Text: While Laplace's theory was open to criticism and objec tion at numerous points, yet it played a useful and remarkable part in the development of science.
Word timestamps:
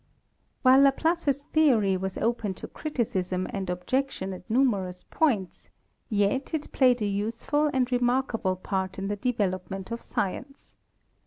While 0.63 0.79
Laplace's 0.81 1.43
theory 1.43 1.95
was 1.95 2.17
open 2.17 2.55
to 2.55 2.67
criticism 2.67 3.45
and 3.51 3.69
objec 3.69 4.09
tion 4.09 4.33
at 4.33 4.49
numerous 4.49 5.05
points, 5.11 5.69
yet 6.09 6.55
it 6.55 6.71
played 6.71 7.03
a 7.03 7.05
useful 7.05 7.69
and 7.71 7.91
remarkable 7.91 8.55
part 8.55 8.97
in 8.97 9.09
the 9.09 9.15
development 9.15 9.91
of 9.91 10.01
science. 10.01 10.75